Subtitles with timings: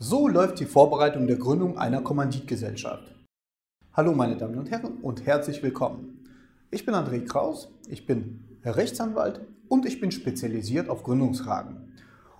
[0.00, 3.12] So läuft die Vorbereitung der Gründung einer Kommanditgesellschaft.
[3.92, 6.24] Hallo meine Damen und Herren und herzlich willkommen.
[6.70, 11.94] Ich bin André Kraus, ich bin Rechtsanwalt und ich bin spezialisiert auf Gründungsfragen.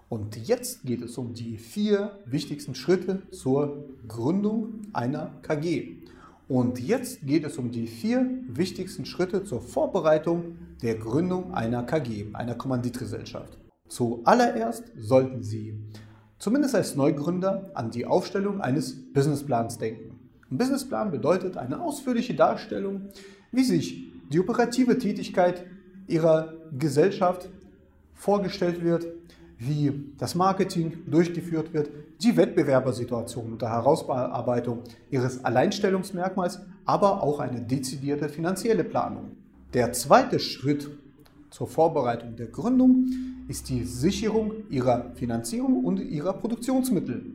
[0.09, 5.97] Und jetzt geht es um die vier wichtigsten Schritte zur Gründung einer KG.
[6.47, 12.27] Und jetzt geht es um die vier wichtigsten Schritte zur Vorbereitung der Gründung einer KG,
[12.35, 13.59] einer Kommanditgesellschaft.
[13.89, 15.75] Zuallererst sollten Sie
[16.39, 20.19] zumindest als Neugründer, an die Aufstellung eines Businessplans denken.
[20.51, 23.03] Ein Businessplan bedeutet eine ausführliche Darstellung,
[23.53, 25.65] wie sich die operative Tätigkeit
[26.07, 27.49] Ihrer Gesellschaft
[28.15, 29.07] vorgestellt wird,
[29.59, 31.91] wie das Marketing durchgeführt wird,
[32.23, 39.37] die Wettbewerbersituation und der Herausarbeitung Ihres Alleinstellungsmerkmals, aber auch eine dezidierte finanzielle Planung.
[39.75, 40.89] Der zweite Schritt
[41.51, 43.07] zur Vorbereitung der Gründung
[43.49, 47.33] ist die Sicherung ihrer Finanzierung und ihrer Produktionsmittel.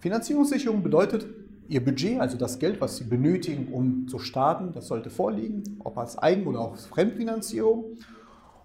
[0.00, 1.26] Finanzierungssicherung bedeutet,
[1.68, 5.96] Ihr Budget, also das Geld, was Sie benötigen, um zu starten, das sollte vorliegen, ob
[5.98, 7.84] als Eigen- oder auch Fremdfinanzierung.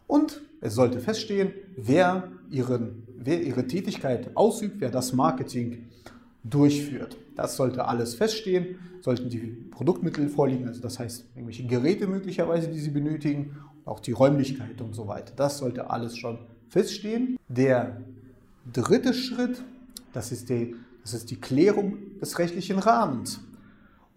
[0.08, 5.86] Und es sollte feststehen, wer, ihren, wer Ihre Tätigkeit ausübt, wer das Marketing
[6.44, 7.16] durchführt.
[7.36, 9.40] Das sollte alles feststehen, sollten die
[9.72, 14.96] Produktmittel vorliegen, also das heißt irgendwelche Geräte möglicherweise, die Sie benötigen, auch die Räumlichkeit und
[14.96, 15.34] so weiter.
[15.36, 17.38] Das sollte alles schon feststehen.
[17.48, 18.02] Der
[18.72, 19.62] dritte Schritt,
[20.14, 23.42] das ist die, das ist die Klärung des rechtlichen Rahmens.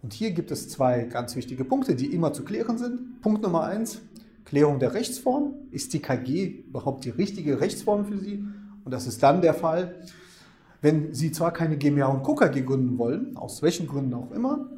[0.01, 3.21] Und hier gibt es zwei ganz wichtige Punkte, die immer zu klären sind.
[3.21, 3.99] Punkt Nummer eins,
[4.45, 5.53] Klärung der Rechtsform.
[5.71, 8.43] Ist die KG überhaupt die richtige Rechtsform für Sie?
[8.85, 9.95] Und das ist dann der Fall,
[10.81, 12.23] wenn Sie zwar keine GmbH und.
[12.23, 14.69] KG gründen wollen, aus welchen Gründen auch immer,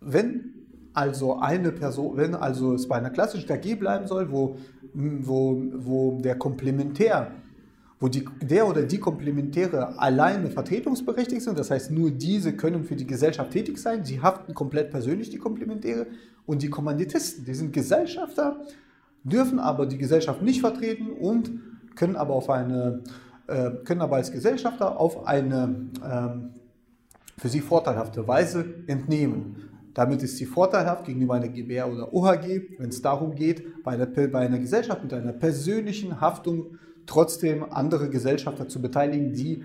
[0.00, 0.54] wenn
[0.92, 4.56] also eine Person, wenn also es bei einer klassischen KG bleiben soll, wo,
[4.92, 7.32] wo, wo der Komplementär,
[8.00, 12.96] wo die, der oder die Komplementäre alleine vertretungsberechtigt sind, das heißt nur diese können für
[12.96, 16.06] die Gesellschaft tätig sein, sie haften komplett persönlich die Komplementäre
[16.46, 18.60] und die Kommanditisten, die sind Gesellschafter,
[19.22, 21.50] dürfen aber die Gesellschaft nicht vertreten und
[21.94, 23.02] können aber auf eine
[23.84, 26.50] können aber als Gesellschafter auf eine ähm,
[27.40, 29.70] für sie vorteilhafte Weise entnehmen.
[29.94, 34.06] Damit ist sie vorteilhaft gegenüber einer GbR oder OHG, wenn es darum geht, bei einer,
[34.06, 39.64] bei einer Gesellschaft mit einer persönlichen Haftung trotzdem andere Gesellschafter zu beteiligen, die,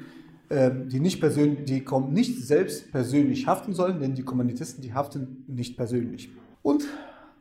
[0.49, 5.43] äh, die, nicht, persönlich, die nicht selbst persönlich haften sollen, denn die Kommanditisten, die haften
[5.47, 6.31] nicht persönlich.
[6.63, 6.85] Und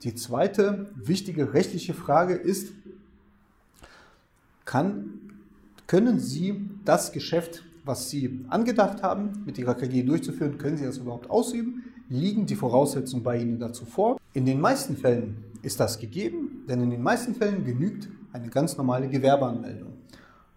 [0.03, 2.72] die zweite wichtige rechtliche Frage ist,
[4.65, 5.21] kann,
[5.86, 10.98] können Sie das Geschäft, was Sie angedacht haben, mit Ihrer KG durchzuführen, können Sie das
[10.98, 11.84] überhaupt ausüben?
[12.08, 14.18] liegen die Voraussetzungen bei Ihnen dazu vor.
[14.32, 18.76] In den meisten Fällen ist das gegeben, denn in den meisten Fällen genügt eine ganz
[18.76, 19.92] normale Gewerbeanmeldung.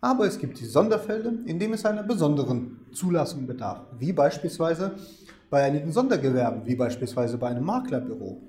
[0.02, 4.92] Aber es gibt die Sonderfälle, in denen es einer besonderen Zulassung bedarf, wie beispielsweise
[5.50, 8.42] bei einigen Sondergewerben, wie beispielsweise bei einem Maklerbüro.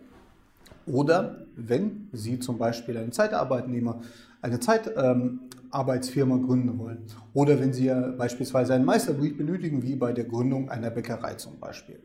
[0.87, 4.01] Oder wenn Sie zum Beispiel einen Zeitarbeitnehmer,
[4.43, 5.41] eine Zeitarbeitsfirma ähm,
[5.71, 7.05] gründen wollen.
[7.35, 12.01] Oder wenn Sie beispielsweise einen Meisterbrief benötigen, wie bei der Gründung einer Bäckerei zum Beispiel.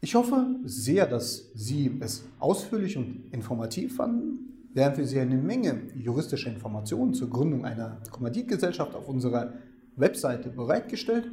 [0.00, 4.68] Ich hoffe sehr, dass Sie es ausführlich und informativ fanden.
[4.72, 9.54] Wir haben für Sie eine Menge juristischer Informationen zur Gründung einer Kommanditgesellschaft auf unserer
[9.96, 11.30] Webseite bereitgestellt.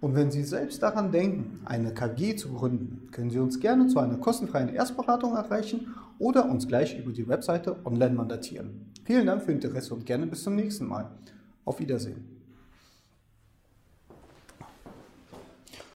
[0.00, 3.98] Und wenn Sie selbst daran denken, eine KG zu gründen, können Sie uns gerne zu
[3.98, 8.92] einer kostenfreien Erstberatung erreichen oder uns gleich über die Webseite online mandatieren.
[9.06, 11.08] Vielen Dank für Ihr Interesse und gerne bis zum nächsten Mal.
[11.64, 12.35] Auf Wiedersehen.